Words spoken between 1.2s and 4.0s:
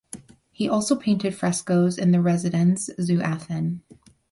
frescoes in the Residenz zu Athen.